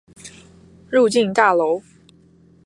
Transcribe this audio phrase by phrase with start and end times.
[0.89, 1.83] 入境大楼